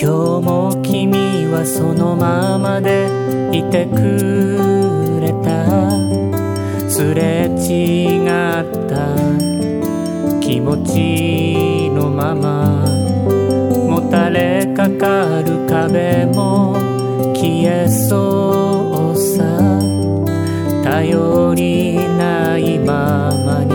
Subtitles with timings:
[0.00, 1.10] 今日も君
[1.46, 3.08] はそのままで
[3.52, 5.66] いてくれた。
[6.88, 9.16] すれ違った
[10.40, 12.86] 気持ちのまま。
[13.88, 16.74] もたれかかる壁も
[17.34, 19.42] 消えそうさ。
[20.84, 23.74] 頼りないままに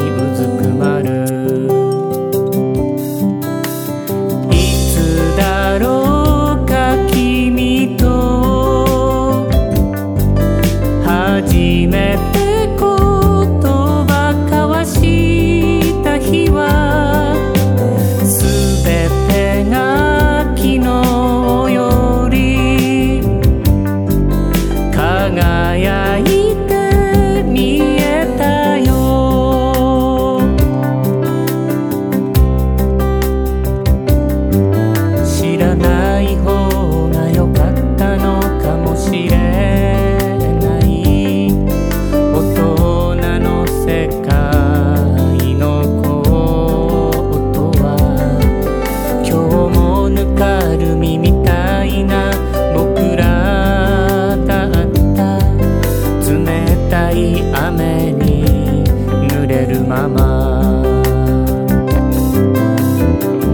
[50.44, 52.32] もぬかるみみたいな
[52.76, 54.70] 僕らだっ
[55.16, 55.40] た。
[56.30, 58.84] 冷たい雨に
[59.30, 60.84] 濡れるまま。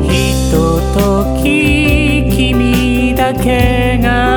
[0.02, 1.45] ひととき
[2.36, 4.28] 君だけが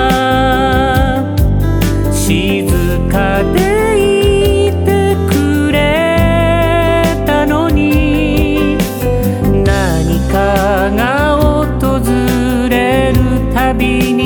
[13.72, 14.21] る